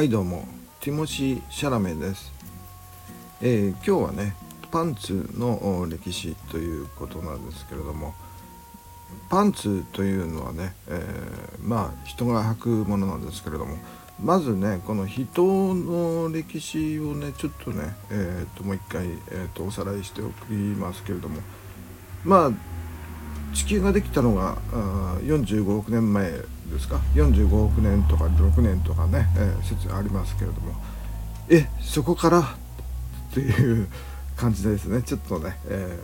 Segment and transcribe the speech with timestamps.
[0.00, 0.48] はいどうも。
[0.80, 2.32] ティモシー・シャラメです、
[3.42, 4.34] えー、今日はね
[4.70, 8.14] パンツの歴史ということなんですけれども
[9.28, 13.76] パンツというのはね、えー、まあ人が履くものなんですけれども
[14.18, 21.42] まずねこの人の歴史をねちょっとね、えー、ともう一回、えー、とおさらいしておきますけれども
[22.24, 22.50] まあ
[23.54, 24.56] 地球ができたのが
[25.22, 30.74] 45億年前ですか？45億年とか6年とかね、えー、説ありますけれども。
[31.48, 32.44] えそこからっ
[33.34, 33.88] ていう
[34.36, 35.02] 感じですね。
[35.02, 35.98] ちょっとね、え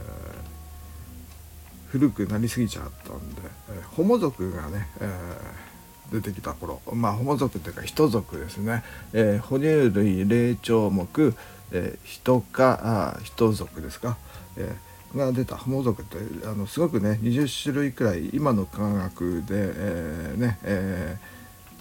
[1.88, 6.82] ー、古くなりすぎちゃったんで、えー、ホモ族がね、えー、出てきた頃。
[6.92, 8.82] まあホモ族っていうか人族ですね、
[9.12, 11.06] え、哺乳類霊長目、
[11.70, 14.16] えー、人かあ人族ですか、
[14.56, 15.56] えーが出た。
[15.56, 21.19] ホモ族ってあのすごくね20種類くらい今の科学で、えー、ね、え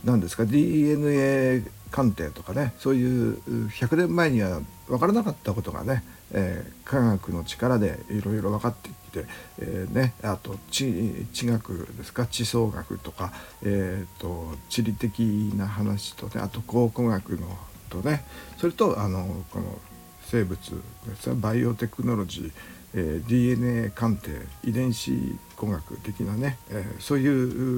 [0.04, 3.38] ー、何ですか DNA 鑑定とかねそういう
[3.70, 9.26] 100年前には分からなかったことがね、えー、科学の力でいろいろ分かってきて、
[9.60, 13.32] えー、ね、あと地地学ですか地層学とか、
[13.64, 15.20] えーと、地理的
[15.56, 17.48] な話とねあと考古学の
[17.90, 18.26] とね
[18.58, 19.80] それとあのこの
[20.26, 20.60] 生物
[21.08, 22.52] ですバイオテクノロジー
[22.96, 24.32] えー、DNA 鑑定
[24.64, 25.12] 遺伝子
[25.58, 27.28] 工学的なね、えー、そうい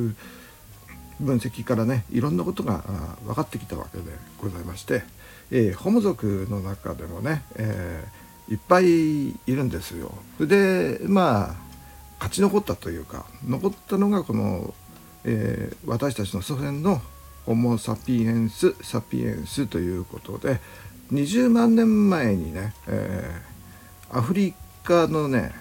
[0.09, 0.15] う
[1.19, 2.83] 分析からねいろんなことが
[3.25, 4.03] 分かってきたわけで
[4.39, 5.03] ございまして、
[5.51, 10.13] えー、ホモ族の中でもね、えー、いっぱいいるんですよ。
[10.39, 11.55] でまあ
[12.19, 14.73] 勝ち残ったというか残ったのがこの、
[15.23, 17.01] えー、私たちの祖先の
[17.45, 20.59] ホモ・サピエンス・サピエンスということで
[21.11, 24.66] 20万年前にね、えー、アフリカ
[25.07, 25.51] のね、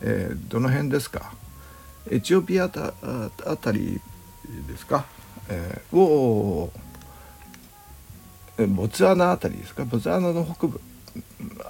[0.00, 1.32] えー、どの辺ですか？
[2.10, 2.94] エチオピアあた
[3.46, 4.00] あたり
[4.66, 5.04] ですか、
[5.48, 6.70] えー、を
[8.68, 9.84] ボツワナあたりですか？
[9.84, 10.80] ボツワナの北部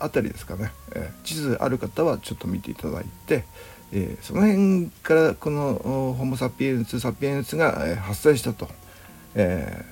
[0.00, 3.44] あたりですかね、えー、地図ある方はちょっと見ていただいて、
[3.92, 8.68] えー、その辺からこのホモ・サピエンス・サピエンスが発生したと、
[9.34, 9.84] え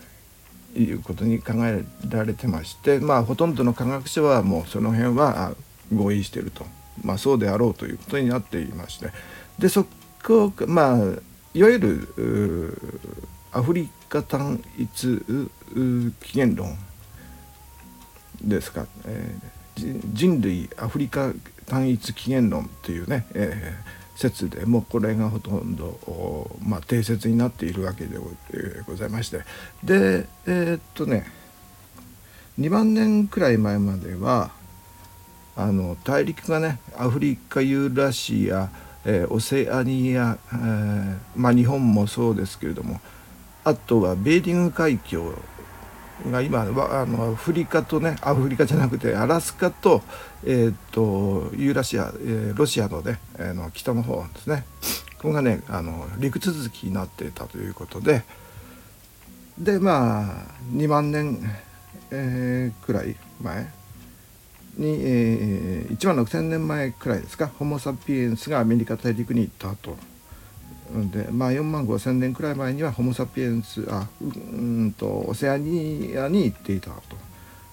[0.75, 5.55] ー、いうことに考えられてましてまあほとんどの科学者はもうその辺は
[5.95, 6.67] 合意していると。
[7.03, 9.11] まあ、そうであろうということになっていまして
[9.59, 9.87] でそ
[10.25, 10.99] こまあ
[11.55, 12.79] いわゆる
[13.53, 15.23] アフリカ単一
[16.21, 16.77] 起源論
[18.43, 21.33] ですか、えー、人類アフリカ
[21.67, 28.19] 単一起源論というね、えー、説でもこれがほとんど、まあ、定説になっているわけで
[28.87, 29.39] ございまして
[29.83, 31.27] でえー、っとね
[32.59, 34.51] 2万年くらい前までは
[35.57, 38.69] あの大陸がねアフリカユーラシア、
[39.05, 43.01] えー、オセアニア、えー、まあ、日本もそうですけれども
[43.65, 45.33] あとはベーリング海峡
[46.31, 46.65] が今あ
[47.07, 50.03] のアフリカとねアフリカじゃなくてアラスカと,、
[50.45, 54.65] えーと、ユーラシア、えー、ロシアのね、えー、の北の方ですね。
[55.19, 58.23] ここがねあの陸続きになっていたということで
[59.59, 60.35] でまあ
[60.73, 61.41] 2万年、
[62.11, 63.73] えー、くらい前
[64.77, 69.97] に、えー、1万6,000年前くらいですかホモ・サピエンスがアメリカ大陸に行ったと。
[71.11, 77.17] でまあ、4万5,000年くらい前にはホモ・サピエンスあうんとオセアニアに行っていたと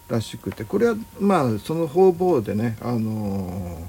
[0.09, 3.85] らしくてこれはまあその方々でね、あのー、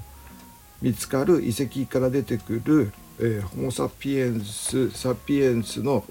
[0.83, 6.05] 見つかる遺跡から出てくる、えー、ホモ・サピエンスサピエンスの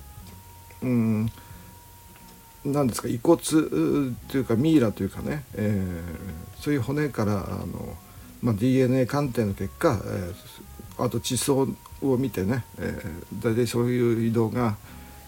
[0.81, 1.31] うん
[2.65, 7.97] 何ですか遺骨というかミイラというかね、えー、そういう骨からあの、
[8.41, 11.67] まあ、DNA 鑑定の結果、えー、あと地層
[12.01, 14.77] を見てね、えー、大体そういう移動が、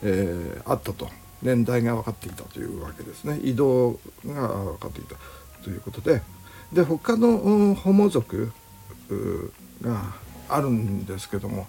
[0.01, 1.09] えー、あったと。
[1.41, 3.40] 年代が分かっていたというわけですね。
[3.44, 5.16] 移動が分かっていた。
[5.63, 6.22] ということで。
[6.73, 8.52] で他のホモ族
[9.81, 10.13] が
[10.50, 11.67] あるんですけども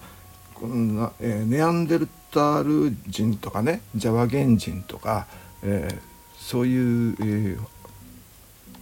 [0.54, 5.27] こんな、えー、ネアンデルタール人とかねジャワ原人とか
[5.62, 5.98] えー、
[6.38, 7.60] そういう、えー、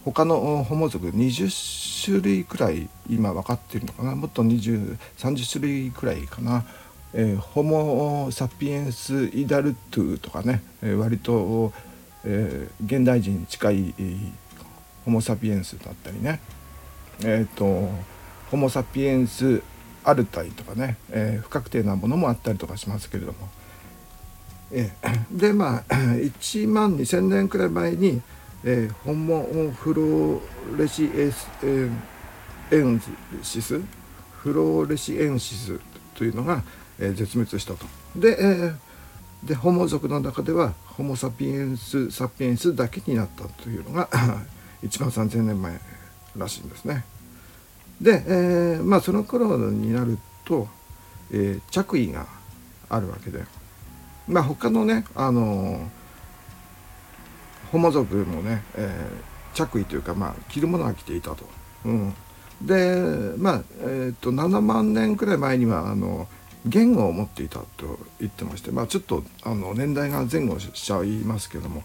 [0.03, 4.15] 他のホモ族20種類くらい今分かってるのかな？
[4.15, 4.97] もっと2030
[5.51, 6.63] 種類くらいかな、
[7.13, 11.73] えー、ホモ・サピエンス・イダルトゥとかね、えー、割と、
[12.23, 14.31] えー、現代人に近い、えー、
[15.05, 16.39] ホモ・サピエンスだったりね。
[17.21, 17.89] えっ、ー、と
[18.51, 19.63] ホモ・サピエンス・
[20.03, 23.49] アルタイとかね、えー、不確定なものもあったりとかしますけれども。
[25.31, 28.21] でまあ 1万2,000年くらい前に、
[28.63, 33.01] えー、ホモフローレシエス、えー、エン
[33.43, 33.79] シス
[34.39, 35.79] フローレシエンシス
[36.15, 36.63] というのが、
[36.99, 37.85] えー、絶滅したと。
[38.15, 44.07] で、えー、でホモ族の中ではホモ・サピエンス・サピエンスだけになったというのが
[44.83, 45.79] 1万3,000年前
[46.37, 47.03] らしいんですね。
[48.01, 50.67] で、えー、まあその頃になると、
[51.31, 52.27] えー、着衣が
[52.89, 53.43] あるわけで
[54.27, 55.87] まあ他のねあの
[57.71, 61.45] ホモ族もね、えー、着衣というかまあ着るものが着ていたと。
[61.85, 62.13] うん、
[62.61, 66.27] でまあ、えーと、7万年くらい前にはあの
[66.65, 71.83] 言語を持っていたと言ってまして、まあ、ちょっとあの年代が前後しちゃいますけども、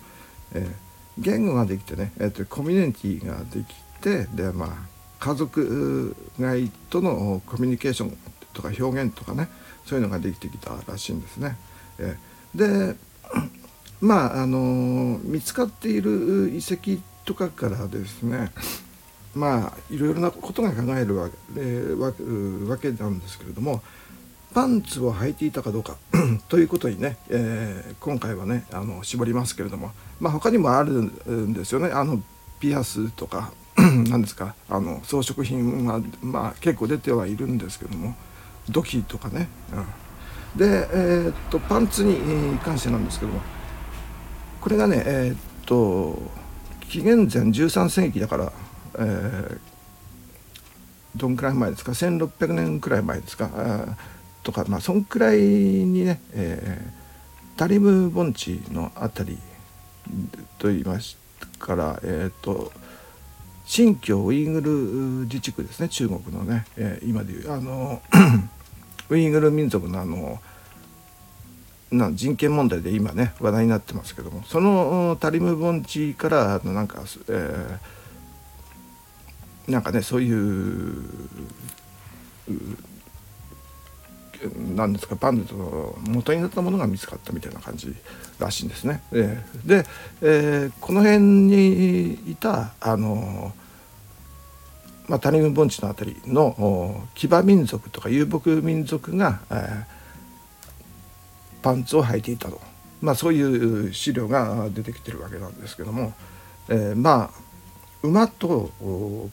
[0.54, 0.72] えー、
[1.18, 4.68] 言語ができてね、えーと、コミュニティができてでまあ
[5.18, 8.16] 家族外とのコミュニケーション
[8.54, 9.48] とか表現とかね
[9.84, 11.58] そういうのができてきたらしいんですね。
[11.98, 12.96] えー、で
[14.00, 18.50] まああの見つかっている遺跡とかからですね
[19.34, 21.36] まあいろいろなことが考えるわけ
[22.68, 23.82] わけなんですけれども
[24.52, 25.96] パンツを履いていたかどうか
[26.48, 31.90] ということにね、えー、今回はねあの絞りますけれども、まあ、他にもあるんですよね。
[31.92, 32.20] あの
[32.58, 38.14] ピアスとか何ですかあの装飾品は、まあ、結構出てはいるんですけども
[38.68, 39.86] 土器とかね、うん、
[40.56, 43.40] で、えー、っとパンツに関してなんですけども
[44.60, 46.18] これがねえー、っと
[46.88, 48.52] 紀元前13世紀だから
[48.98, 49.58] えー、
[51.16, 53.96] どんくらい前ですか？1600年くらい前ですか？
[54.42, 59.38] とかまあそんくらいにね、えー、タリム盆地の辺り
[60.58, 61.16] と言いまし
[61.58, 62.72] たからえっ、と
[63.64, 64.70] 新疆ウイグル
[65.26, 67.52] 自治区ですね中国のね、えー、今でいう。
[67.52, 68.02] あの
[69.10, 70.40] ウイグル民族のあの
[71.90, 81.04] な人権問題で今ね話題になってますけどもそのタリム盆地からなんか、えー、なんかねそういう
[84.74, 87.94] なんですかパンダの元になったものが見つかったみたいな感じ
[88.38, 89.02] らしいんですね。
[89.10, 89.84] で、
[90.22, 93.52] えー、この辺にいたあの
[95.10, 99.84] まあ、谷郡盆地の辺りの騎馬民族とか遊牧民族が、えー、
[101.62, 102.60] パンツを履いていたと、
[103.02, 106.12] まあ、そういう資料が出てきてるわけなんですけども、
[106.68, 107.30] えー、まあ
[108.04, 108.70] 馬と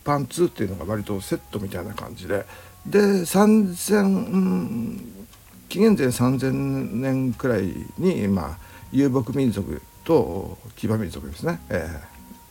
[0.04, 2.44] パンツっていうのが割とセットみたいな感じで
[2.88, 5.28] で3000、うん、
[5.70, 8.58] 紀元前3000年くらいに、まあ、
[8.92, 11.60] 遊牧民族と騎馬民族ですね。
[11.70, 11.88] え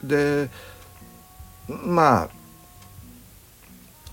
[0.04, 0.50] ー、で
[1.68, 2.45] まあ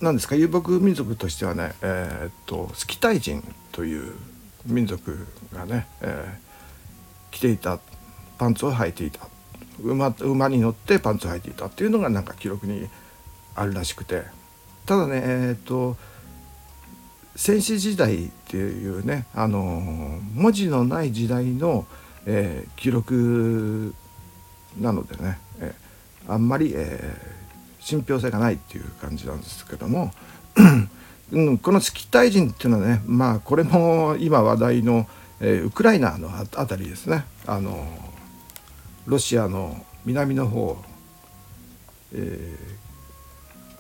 [0.04, 0.36] 何ですか？
[0.36, 3.42] 遊牧民族としてはね、えー、っとスキタイ人
[3.72, 4.14] という
[4.66, 7.80] 民族がね、えー、着ていた
[8.38, 9.28] パンツを履いていた。
[9.82, 12.88] 馬馬に乗ってパンツを履いていたっていうのがなんか記録に
[13.56, 14.24] あるらしくて。
[14.86, 15.96] ただねえっ、と
[17.38, 19.60] 戦死時代っていうねあの
[20.34, 21.88] 文字のない時代の、
[22.26, 23.96] えー、記録
[24.80, 27.33] なのでね、えー、あんまり、えー、
[27.84, 30.14] 信憑性がないっていう感じなんですけども、
[31.62, 35.06] このスキタイ人っていうのはねまあこれも今話題の、
[35.42, 37.26] えー、ウクライナのあたりですね。
[37.46, 37.86] あの
[39.06, 40.78] ロシアの南の方、
[42.14, 42.58] え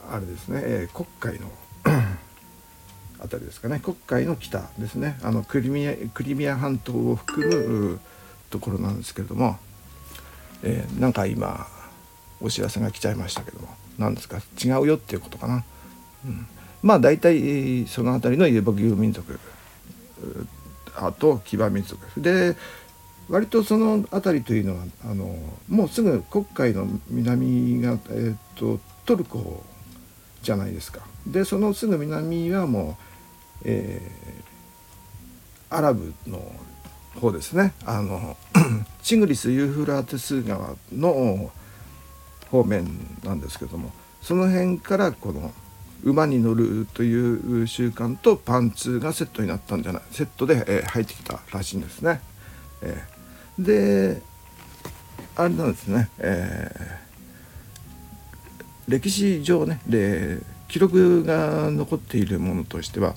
[0.09, 1.49] ー、あれですね、えー、黒海の
[3.19, 3.79] あたりですかね。
[3.81, 5.17] 黒海の北ですね。
[5.23, 7.99] あのクリミアクリミア半島を含む
[8.49, 9.57] ところなんですけれども、
[10.61, 11.67] えー、なんか今
[12.41, 13.82] お知らせが来ちゃいましたけども。
[13.97, 15.63] 何ですか違うよっていうことかな、
[16.25, 16.47] うん、
[16.81, 19.39] まあ大体その辺りの遊牧民族
[20.95, 21.99] あと騎馬民族。
[22.19, 22.55] で
[23.29, 25.35] 割とその辺りというのはあの
[25.69, 29.63] もうすぐ黒海の南が、えーと、トルコ
[30.41, 31.01] じゃないですか。
[31.25, 32.97] でそのすぐ南はも
[33.61, 36.39] う、えー、アラブの
[37.19, 37.73] 方ですね。
[37.85, 38.35] あの
[39.01, 41.51] チグリス・ユーフラテス川の
[42.53, 42.87] 方面
[43.23, 43.91] なんですけども
[44.21, 45.51] その辺からこの
[46.03, 52.21] 馬に乗るという習慣とパンツがセットになったんじゃないセットで、えー、入ってきたらしいんですね。
[52.81, 53.13] えー
[53.59, 54.21] で
[55.35, 63.15] あれなんですね、えー、歴史上ねで記録が残っているものとしては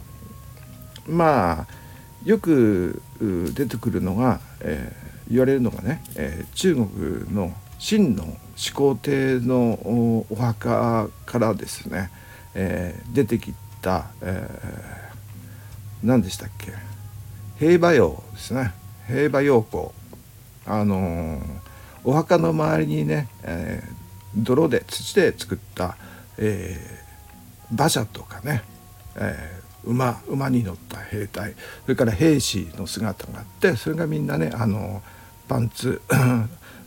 [1.07, 1.67] まあ
[2.25, 3.01] よく
[3.55, 9.79] 出てくるのが、えー、言われるのがね、え、中国の秦の始皇帝の
[10.31, 12.11] お墓からですね、
[12.55, 16.73] えー、出てきた、えー、何でしたっけ？
[17.59, 18.73] 平和洋ですね。
[19.07, 19.89] 平和陽光
[20.65, 21.41] あの
[22.03, 25.97] お墓の周りにね、えー、泥で土で作った、
[26.39, 28.63] えー、馬車とかね、
[29.17, 31.55] えー、馬馬に乗った兵隊
[31.85, 35.03] それから兵士の姿があってそれがみんなねあの
[35.49, 36.01] パンツ。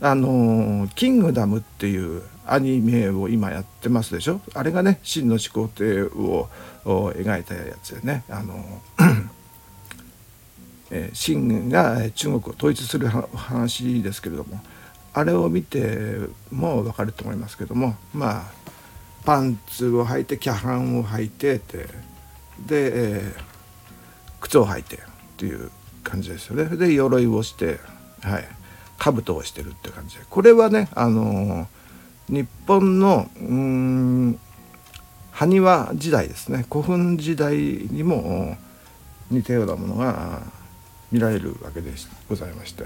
[0.02, 4.40] あの「キングダム」っていうアニメを今やってますでしょ？
[4.54, 6.48] あれがね真の始皇帝を
[6.88, 8.24] 描いたやつでね。
[8.30, 8.80] あの
[10.90, 14.60] え秦が中国を統一する話ですけれども
[15.12, 16.16] あれを見て
[16.50, 18.52] も分かると思いますけどもまあ
[19.24, 21.86] パンツを履いてキャハンを履いてって
[22.66, 23.42] で、えー、
[24.40, 25.00] 靴を履いてっ
[25.36, 25.70] ていう
[26.02, 26.76] 感じですよね。
[26.76, 27.78] で鎧をして
[28.22, 28.48] はい。
[28.98, 30.16] 兜をしてるって感じ。
[30.18, 34.38] でこれはねあのー、日本のうん
[35.32, 36.66] 埴輪時代ですね。
[36.70, 38.56] 古墳時代にも
[39.30, 40.42] 似たようなものが
[41.10, 41.90] 見られるわけで
[42.28, 42.84] ございまして、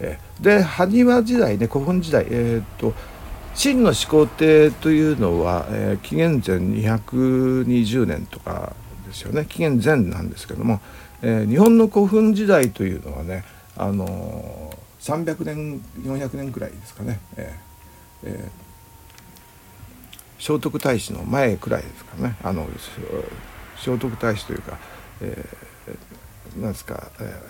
[0.00, 2.26] え、で埴輪時代ね古墳時代。
[2.28, 2.92] えー、っと
[3.54, 8.74] 秦の始皇帝というのは、えー、紀元前220年とか
[9.06, 9.46] ですよね。
[9.48, 10.80] 紀元前なんですけども、
[11.20, 13.44] えー、日本の古墳時代というのはね、
[13.76, 22.36] あのー、300年400年くらいですかね、えーえー、聖徳太子の前くらいですかね。
[22.42, 22.66] あの
[23.76, 24.78] 聖徳太子というか、
[25.20, 27.42] えー、なんですか、え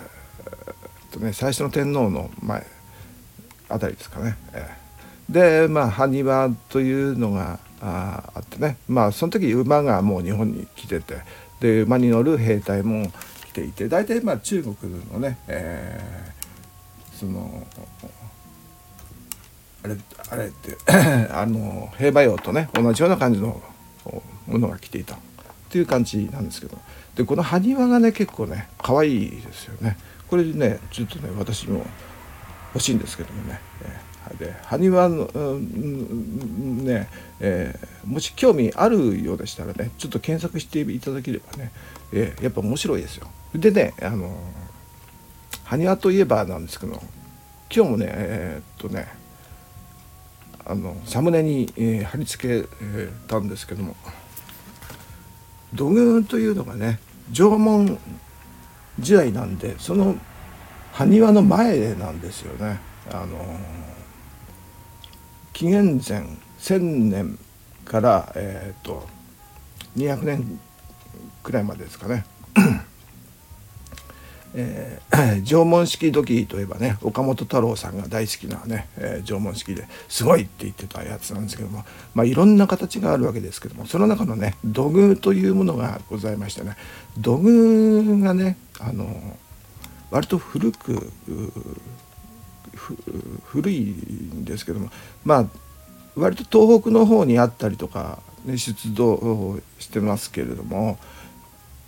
[1.11, 2.65] ーとね、最初の天皇の前
[3.69, 4.37] あたりですかね。
[4.53, 4.83] えー
[5.29, 8.77] でまあ埴輪というのがああってね。
[8.87, 11.17] まあその時馬がもう日本に来てて
[11.59, 13.11] で馬に乗る兵隊も
[13.53, 14.75] ていて大体まあ中国
[15.11, 17.65] のね、えー、その
[19.83, 19.97] あれ
[20.29, 20.77] あれって
[21.31, 23.61] あの兵馬俑とね同じような感じの
[24.47, 25.15] ものが来ていた。
[25.15, 25.17] っ
[25.73, 26.77] ていう感じなんですけど。
[27.15, 29.97] でこの埴輪がね結構ね可愛いですよね。
[30.27, 31.83] これねちょっとね私も
[32.75, 41.71] 欲しいんですけどもね、えーで埴輪の、うん、ね、えー、もし興味あるようでしたらねちょっと検索していただければね、
[42.13, 43.27] えー、やっぱ面白いですよ。
[43.55, 44.35] でねあの
[45.65, 47.01] 埴輪といえばなんですけど
[47.73, 49.07] 今日もねえー、っとね
[50.65, 52.67] あのサムネに、えー、貼り付け
[53.27, 53.95] たんですけども
[55.73, 56.99] 土偶というのがね
[57.31, 57.97] 縄文
[58.99, 60.15] 時代なんでその
[60.93, 62.79] 埴輪の前なんですよね。
[63.11, 63.59] あの
[65.53, 66.25] 紀元前
[66.59, 66.79] 1000
[67.09, 67.39] 年
[67.85, 69.07] から、えーと、
[69.97, 70.59] 200年
[71.43, 72.25] くらいまでですかね。
[74.55, 86.77] えー、 縄文式土器といえばね岡本太郎さんが大好きなね、えー、縄文式ですごいって言ってたやつなんですけども、まあ、いろんな形があるわけですけどもその中のね土偶というものがございましてね
[87.17, 89.37] 土偶がねあの
[90.11, 91.11] 割と古く
[93.45, 94.91] 古いんですけども
[95.25, 95.45] まあ
[96.15, 100.97] 割と東北の方にあったりとか、出土してますけれども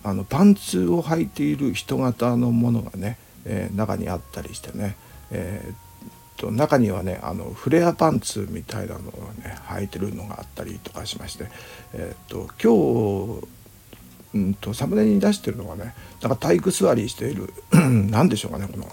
[0.04, 4.96] あのパンツを履いている人型のものがね、えー、中にあったりしてね、
[5.32, 11.46] えー、と中にはねあのフレアパンツみたいなのをね履いてるのがあったりとかしまして、
[11.94, 13.48] えー、と今日
[14.36, 17.54] うんとサムネに出してるのがねなんか体育座りしている
[18.12, 18.88] 何でしょうかねこの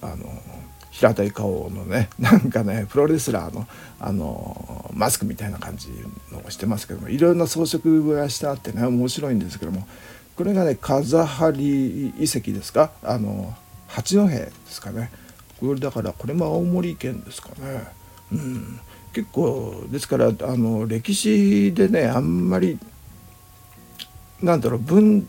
[0.00, 0.32] あの
[0.90, 3.66] 平たい顔のね なんかねプロレスラーの
[4.00, 5.88] あのマスクみたいな感じ
[6.32, 7.80] のをしてますけどもいろんな装飾
[8.14, 9.86] がしてあってね面白いんですけども
[10.36, 12.90] これがね風張遺跡ですか？
[13.02, 13.54] あの
[13.88, 15.10] 八戸ですかね。
[15.60, 17.84] これだからこれも青森県ですかね。
[18.32, 18.80] うん、
[19.12, 22.78] 結構ですからあの歴史でねあんまり
[24.40, 25.26] なんだろう文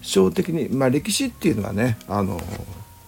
[0.00, 2.40] 章的にまあ歴史っていうのはねあの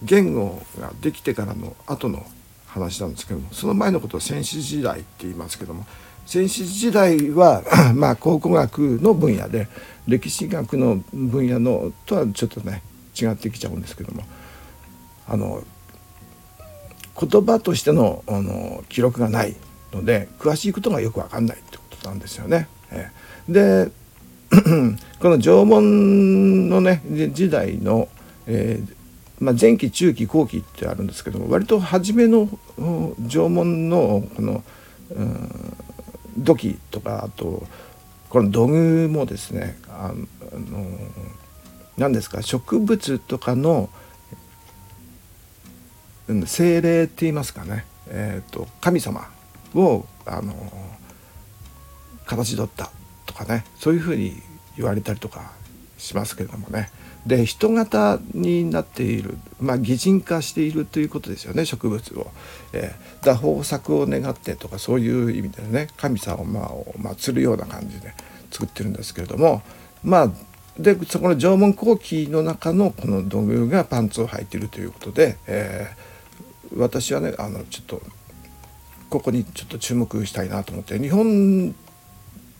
[0.03, 2.25] 言語ができてからの後の
[2.67, 5.85] 話なんですけどもその前のことを戦史時代って言いますけども
[6.25, 7.63] 戦史時代は
[7.95, 9.67] まあ考古学の分野で
[10.07, 12.83] 歴史学の分野のとはちょっとね
[13.19, 14.23] 違ってきちゃうんですけども
[15.27, 15.63] あの
[17.19, 19.55] 言葉としてのあの記録がない
[19.91, 22.69] ので詳しいことがよく分かんないってことなんですよね。
[22.91, 23.09] え
[23.49, 23.91] で
[25.19, 27.01] この縄文のね
[27.33, 28.07] 時代の、
[28.47, 28.95] えー、
[29.39, 32.49] まあ、前期中期後期ってあるんですけども割と初めの
[33.27, 34.63] 縄文のこの、
[35.11, 35.77] うん、
[36.37, 37.65] 土器とかあと
[38.29, 40.13] この土偶もですねあ
[40.53, 40.87] の
[41.97, 43.89] 何ですか植物とかの
[46.45, 49.27] 精霊って言いますかね、えーと、神様
[49.73, 50.53] をあの
[52.25, 52.91] 形取った
[53.25, 54.33] とかねそういうふうに
[54.77, 55.51] 言われたりとか
[55.97, 56.89] しますけれどもね。
[57.29, 62.31] で人型になっている、まあ、擬人化しているということですよね植物を。
[62.73, 68.13] えー、だ豊作を願ってとかそういう意味でね神様を祀るような感じで
[68.49, 69.61] 作ってるんですけれども
[70.03, 70.31] まあ
[70.79, 78.01] でそこの縄文後期の中のこの土偶がパンツを履いているということで、えー、私はねあのちょっと
[79.11, 81.75] ここにちょっと注目したいなと思って日本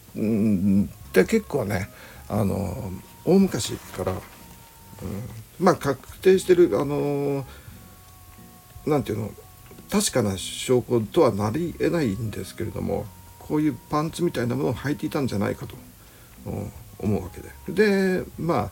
[0.09, 1.89] って結構ね
[2.27, 2.91] あの
[3.25, 4.13] 大昔から、
[5.01, 7.45] うん、まあ確定してるあの
[8.85, 9.31] なんていうの
[9.89, 13.05] 確かな証拠とはなりえないんですけれども
[13.39, 15.75] こういうパンツみたいなものを履いていたんじゃないかと
[16.99, 17.41] 思うわけ
[17.73, 18.21] で。
[18.21, 18.71] でまあ、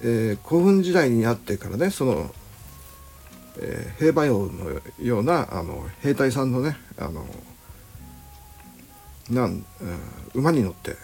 [0.00, 2.30] えー、古墳時代になってからねその、
[3.58, 7.26] えー、兵馬俑のようなあの兵隊さんのねあの
[9.30, 9.64] なん、
[10.34, 10.94] 馬に乗って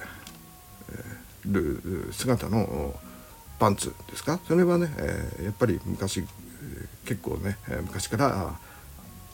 [1.45, 2.95] る姿の
[3.62, 4.40] パンツですか？
[4.49, 6.26] それはね、えー、やっぱり昔
[7.04, 8.59] 結構ね昔から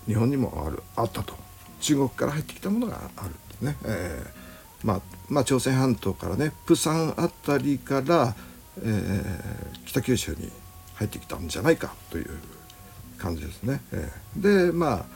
[0.07, 1.35] 日本にもあるあったと。
[1.81, 3.35] 中国から入ってきたものがある
[3.67, 8.35] ね、えー、まあ、まあ朝鮮半島からねプサンあたりから、
[8.83, 10.51] えー、北九州に
[10.97, 12.29] 入ってきたんじゃないかという
[13.17, 13.81] 感じですね。
[13.93, 15.07] えー、でまあ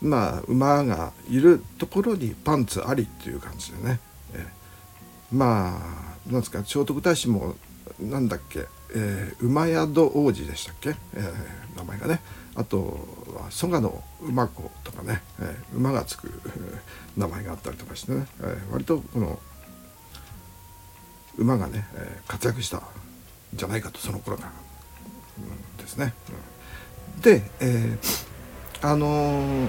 [0.00, 4.00] まあ馬がいるところにパンツありっていう感じでね、
[4.32, 7.54] えー、まあなんですか聖徳太子も
[7.98, 12.20] なんだっけ、えー、馬宿王子でしたっけ、えー、名前がね
[12.54, 12.98] あと
[13.34, 16.30] は蘇我の馬子とかね、えー、馬がつく
[17.16, 19.38] 名前があったりとかしてね、えー、割とこの
[21.38, 22.82] 馬がね、えー、活躍したん
[23.54, 24.52] じゃないかとその頃から、
[25.38, 26.12] うん、ですね。
[27.16, 29.68] うん、で、えー、あの、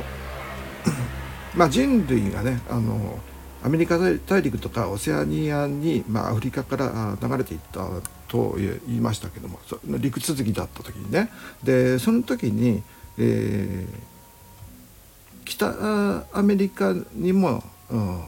[1.55, 3.19] まあ人類がね、あの
[3.63, 7.87] アメリカ大陸とかオセアニアに、まあ、アフリカから流れていった
[8.27, 11.29] と言いましたけどもその陸続きだった時にね。
[11.63, 12.81] でその時に、
[13.17, 18.21] えー、北アメリカにも、うん、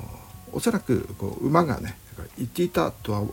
[0.52, 1.98] おそらくこう馬がね
[2.38, 3.24] 行っていたとは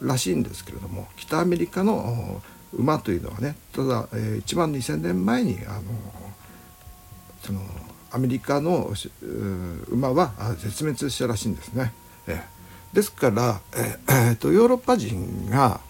[0.00, 2.40] らしいんですけれども北アメリカの
[2.72, 5.82] 馬というのはねただ、えー、1万2,000年前にあの
[7.42, 7.60] その
[8.14, 8.92] アメリカの
[9.88, 11.92] 馬は絶滅したらしいんですね。
[12.28, 12.40] え
[12.92, 13.60] ですから、
[14.08, 15.80] えー、とヨーロッパ人が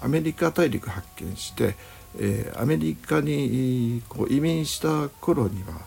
[0.00, 1.74] アメリカ大陸発見して、
[2.16, 5.80] えー、アメリカにこう移民した頃には、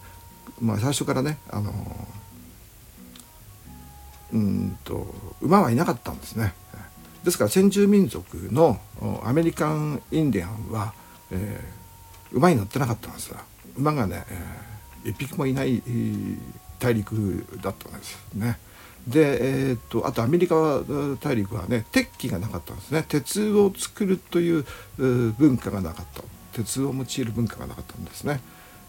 [0.60, 1.72] まあ、最初からねあの
[4.34, 5.08] うんと
[5.40, 6.54] 馬はいなかったんですね。
[7.24, 8.78] ですから先住民族の
[9.24, 10.94] アメリカンインディアンは、
[11.32, 13.34] えー、馬に乗ってなかったんです
[13.78, 14.77] 馬がね、えー
[15.10, 15.82] 一匹もいない
[16.80, 18.58] 大陸だったんですね。
[19.08, 20.82] で、えーと、あとアメリカ
[21.22, 24.66] 大陸はね鉄器がなかったんですね鉄を作るという
[24.98, 28.42] 文化がなかった鉄を用いる文化がなかったんですね。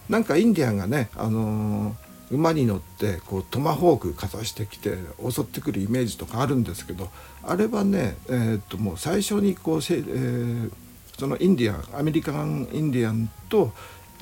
[0.09, 1.95] なんかインディアンがね、あのー、
[2.31, 4.97] 馬に乗ってこうトマホークかざしてきて
[5.31, 7.11] 襲ってくるイメージとかあるんですけど
[7.43, 10.71] あれはね、えーと、もう最初にこう、えー、
[11.19, 13.73] そのインディアンアメリカンインディアンと、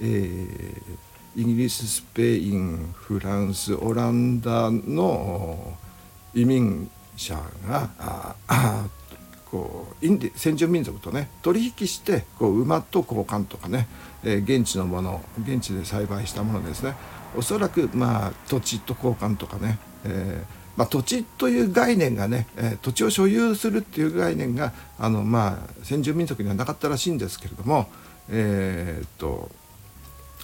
[0.01, 0.83] えー、
[1.37, 5.75] イギリススペインフランスオランダの
[6.35, 8.35] 移民者が
[9.51, 13.87] こうインディ先住民族とね取引してこう馬と交換とかね、
[14.25, 16.95] えー、現地のもの現地で栽培したものですね。
[17.37, 27.89] おそらくまあ土地と交換とかね、えーまあ、土地という概念がね、えー、土地を所有するっていう概念があの、まあ、先住民族にはなかったらしいんですけれども、
[28.31, 29.51] えー、っと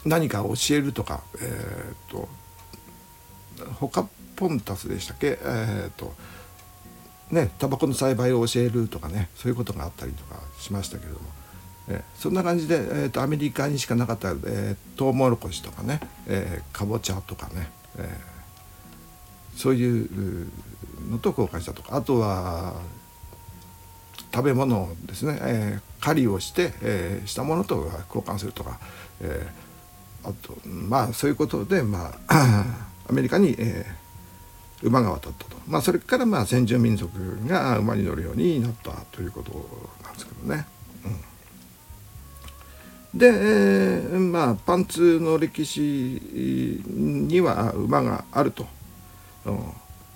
[0.05, 2.29] 何か教えるとか、えーと、
[3.75, 6.12] ホカポンタスでしたっけ、えーと
[7.31, 11.27] ね、タバコの栽培を教えるとかねそういうことがあったりとかしましたけれども、
[11.88, 20.51] えー、そんな感じで、えーと、アメリカにしかなかった、えー、トウモロコシとかね、えー、かぼちゃとかね、えー、そういう
[21.11, 21.97] のと交換したとか。
[21.97, 22.75] あとは
[24.35, 28.81] 食べ物ですね、えー、狩りをして、えー、したものと交換するとか、
[29.21, 29.62] えー、
[30.24, 32.64] あとまあそういうことで、まあ、
[33.08, 37.12] アメリカに、えー、馬が渡ったと、まあ、それからまあ先住民族
[37.46, 39.52] が馬に乗るようになったということ
[40.02, 40.66] なんですけどね。
[43.14, 48.66] で、えー、まあパンツの歴史には馬があると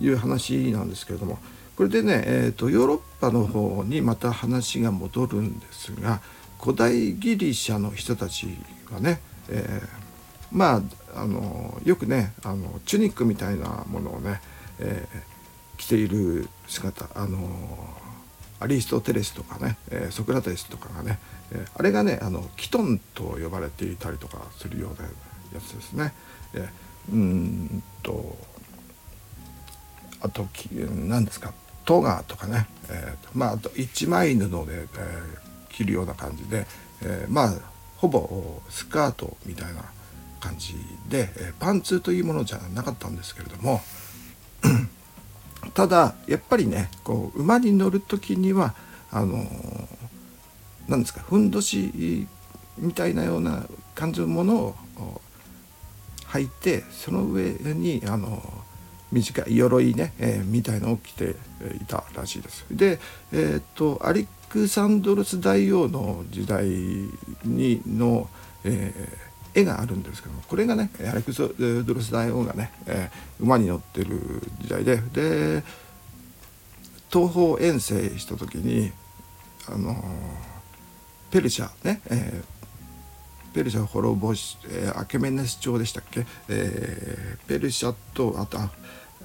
[0.01, 1.39] いう話なんですけれども。
[1.77, 6.23] これでね、えーと、ヨーロッパの方にまた話が戻るんですが
[6.59, 8.49] 古代ギリシャの人たち
[8.91, 9.89] はねえー、
[10.53, 14.41] まああのよくねあのチュニックみたいなものをね、
[14.79, 17.39] えー、着ている姿あの
[18.59, 21.19] アリストテレスとかね、えー、ソクラテスとかがね、
[21.53, 25.09] えー、あれがねあのキトンと呼ばれていたりとかするような
[25.55, 26.13] やつですね。
[26.55, 28.37] えー、うんと
[30.21, 31.53] あと何ですか
[31.85, 34.89] トガとかね、えー、まああと一枚布で、えー、
[35.71, 36.67] 着るような感じで、
[37.03, 39.83] えー、まあほぼスカートみたいな
[40.41, 40.75] 感じ
[41.09, 41.29] で、
[41.59, 43.81] パンツというものじゃなかったんですけれども
[45.75, 48.75] ただやっぱりねこう馬に乗る時には
[49.11, 49.45] あの
[50.89, 52.27] 何ですかふんどし
[52.79, 54.75] みたいなような感じのものを
[56.29, 58.43] 履いてその上にあの
[59.13, 61.37] 短い鎧ね、えー、みたいのを着て
[61.81, 62.67] いたらしいです。
[62.71, 62.99] で、
[63.33, 66.67] えー、っとアレクサンドロス大王の時代
[67.45, 68.29] にの、
[68.65, 74.19] えー、絵があるんですけどもこれがねアレクサドロス大王がね、えー、馬に乗ってる
[74.61, 75.63] 時代でで
[77.11, 78.93] 東方遠征した時に
[79.69, 79.97] あの
[81.31, 82.57] ペルシャね、えー
[83.57, 88.59] ペルシャを滅ぼし、えー、アケメネス朝でしたっけ、えー、ペルシャとあと、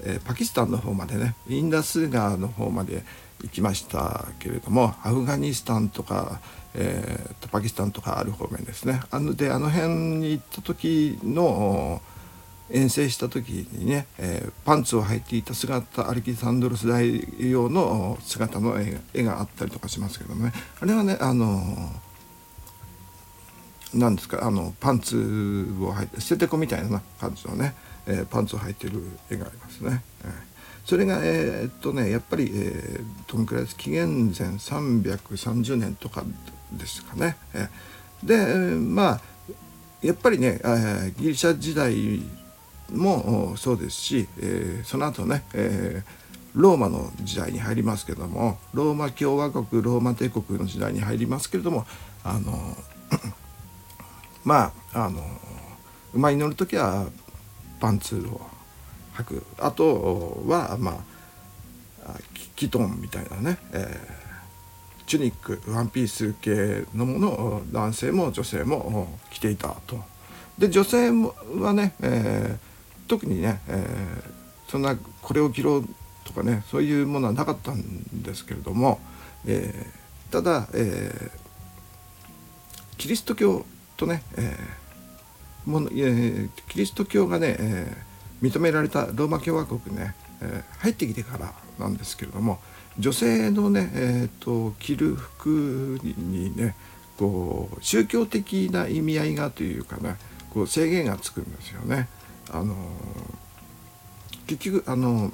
[0.05, 3.03] えー、パキスタンの方までねインダス川の方まで
[3.43, 6.39] 行きましたけれどもアフガニスタンとか、
[6.73, 9.01] えー、パキスタンとかある方面ですね。
[9.11, 12.01] あのであの辺に行った時の
[12.69, 17.21] 遠征した時にね、えー、パンツを履いていた姿アレキサンドロス大
[17.55, 18.75] 王の姿の
[19.13, 20.53] 絵があったりとかしますけどもね。
[20.79, 21.61] あれはねあの
[23.93, 27.75] なんですかあのパンツを履いて捨ててこみたいな感じのね、
[28.07, 30.01] えー、パンツを履いてる絵がありますね。
[30.23, 30.31] えー、
[30.85, 36.23] それがえー、っとねやっぱり、えー、どのくらいです紀元前330年とか
[36.71, 37.37] ですかね。
[37.53, 39.21] えー、で、まあ
[40.01, 42.21] やっぱりね、えー、ギリシャ時代
[42.91, 46.21] もそうですし、えー、その後ね、えー
[46.53, 51.85] ローマの時代に入りますけどもローマ共和国ローマ帝国の時代に入りますけれども
[52.23, 52.75] あの
[54.43, 55.21] まああの
[56.13, 57.07] 馬に乗る時は
[57.79, 58.41] パンツを
[59.15, 61.03] 履くあとはま
[62.05, 62.15] あ
[62.55, 69.99] キトンみたいなね、えー、チュニックワンピース系のものを男性も女性も着ていたと。
[70.57, 71.09] で女性
[71.59, 75.83] はね、えー、特にね、えー、そんなこれを着ろ
[76.23, 78.99] とかねそういうものはなかったんですけれども、
[79.45, 83.65] えー、ただ、えー、キリスト教
[83.97, 84.81] とね、えー
[85.65, 88.10] ものえー、キリスト教がね、えー、
[88.41, 92.59] 認められたローマ共和国ね、え、入ってきてからなんですけれども
[92.99, 96.75] 女性のね、えーと、着る服にね
[97.17, 100.17] こう宗教的な意味合いがというかね
[100.53, 102.09] こう制限がつくんですよね。
[102.51, 102.75] あの
[104.47, 105.31] 結局あの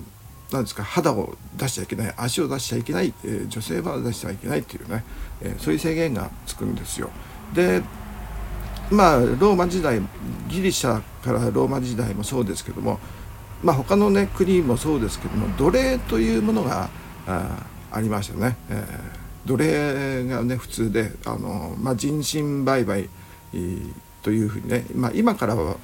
[0.51, 5.03] なんですか肌を出しちゃいけない足を出しちゃいけない、えー、女性は出しちゃいけないっていうね、
[5.41, 7.09] えー、そういう制限がつくんですよ。
[7.53, 7.81] で
[8.91, 10.01] まあローマ時代
[10.47, 12.99] ギリシャからローマ時代もそうですけども
[13.63, 16.89] まあ他のね国もそうですけども奴隷というものが
[17.91, 23.09] ありましたね、えー、奴隷がね普通であの、まあ、人身売買
[24.21, 25.75] というふうにね、まあ、今からは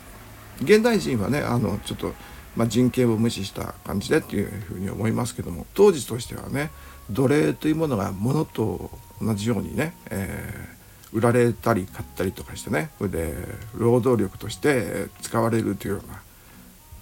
[0.61, 2.13] 現代人はねあのちょっと、
[2.55, 6.71] まあ、人権を無視した感じでっていうふうに思いますけども当時としてはね
[7.09, 10.82] 奴隷というものが物と同じようにね、えー
[11.13, 12.89] 売られたり買ったりとかしてね。
[12.97, 13.33] それで
[13.75, 16.21] 労働力として使われるというような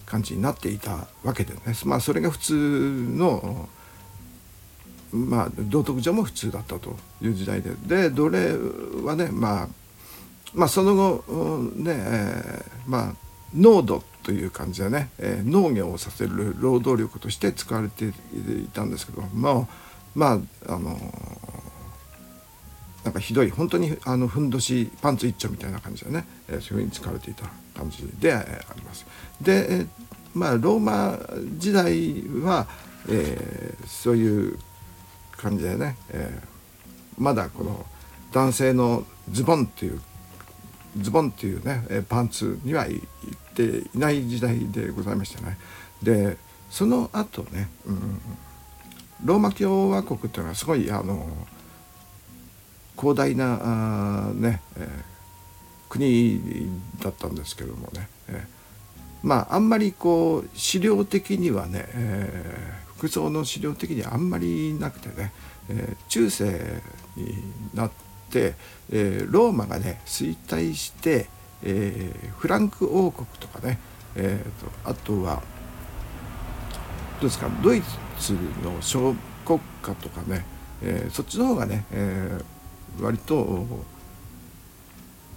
[0.06, 1.62] 感じになっていたわけでね。
[1.86, 3.70] まあそれが普通の
[5.14, 7.72] まあ道徳上も普通だったという時代で。
[7.86, 8.58] で奴隷
[9.04, 9.68] はねまあ
[10.54, 13.14] まあその後ね、えー、まあ
[13.54, 18.14] 濃度という感じでね、えー、農業をさせる労働力として使われてい
[18.74, 19.68] たんですけどまあ
[20.14, 20.98] まああの
[23.04, 29.06] なんかひどい本当にあのふんどしパンツ一丁みたいな感じでね、えー、そういうふうに使われていた感じで、えー、あります。
[29.42, 29.88] で、えー、
[30.34, 31.20] まあローマ
[31.58, 32.68] 時代は、
[33.10, 34.60] えー、そういう
[35.38, 37.86] 感じでね、えー、まだこの
[38.32, 40.02] 男性のズボンっていう
[40.98, 43.00] ズボンっていうねえパンツにはいっ
[43.54, 45.58] ていない時代でございましたね。
[46.04, 46.38] で
[46.70, 48.22] その後ね、うん、
[49.24, 51.28] ローマ共和国っていうのはすごいあの
[53.02, 54.88] 広大なあ、ねえー、
[55.90, 56.40] 国
[57.02, 65.34] だったんですけどもね、えー、まああんまりこう資料的にはね、えー、服装の資料的にはあんまりなくてね、
[65.70, 66.46] え、中世
[67.16, 67.34] に
[67.74, 67.92] なっ
[68.30, 68.54] て、
[68.92, 71.28] え、ローマがね衰退して、
[71.64, 73.80] え、フランク王国とかね、
[74.16, 75.42] えーと、あとは
[77.20, 77.82] どうですかドイ
[78.20, 78.34] ツ
[78.64, 80.46] の小国家とかね、
[80.84, 82.61] えー、そっちの方がね、えー、
[83.00, 83.66] 割と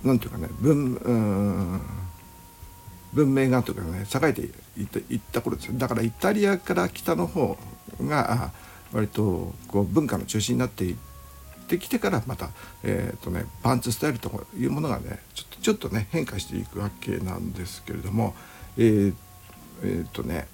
[0.03, 1.81] なんていうかね文うん
[3.13, 4.41] 文明がというかね栄えて
[4.81, 7.57] いったいった頃ですだからイタリアから北の方
[8.03, 8.51] が
[8.93, 10.97] 割とこう文化の中心になっていっ
[11.67, 12.51] てきてからまた、
[12.83, 18.35] えーとね、パンツスタイルというものがねちょっとちょっとね変化していくわけなんですけれども
[18.77, 19.15] えー、
[19.83, 20.47] えー、とね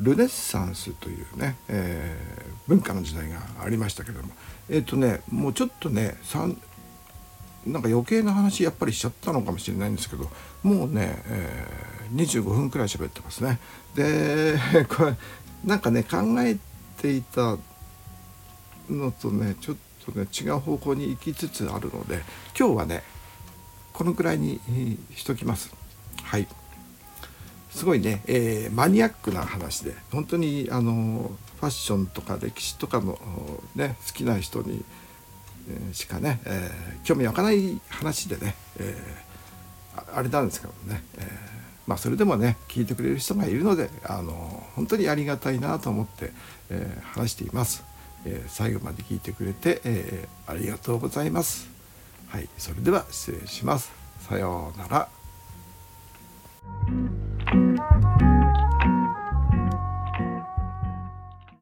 [0.00, 4.32] ルネッサンスというね、えー、文化の時代がありましたけれども
[4.70, 6.16] えっ、とねもうちょっとね
[7.66, 10.30] なんか余計な話やっぱりしちゃったのかもしれないんですけど
[10.62, 13.58] もうね、えー、25分くらい喋ってますね。
[13.94, 14.56] で
[14.88, 15.16] これ
[15.64, 16.56] なんかね考え
[17.00, 17.58] ていた
[18.88, 22.22] のとねちょっとね違う方向に行きつつあるので
[22.58, 23.02] 今日はね
[23.92, 24.60] このくらいに
[25.14, 25.74] しときます。
[26.22, 26.46] はい
[27.70, 33.18] すごいね、えー、マニアックな話で本当にあのファッションとか歴史とかの、
[33.76, 34.82] ね、好きな人に、
[35.68, 38.96] え、しかね、えー、興味湧かない話でね、え
[40.14, 41.26] あれなんですけどね、え
[41.86, 46.32] まあ、それでもね聞いてくれる人がいるのであの本当にありがたいなと思って、
[46.70, 47.84] え話しています。
[48.24, 51.68] え最後まで聞いてくれて、えありがとうございます。
[52.28, 53.92] はい、それでは失礼します。
[54.20, 55.08] さようなら。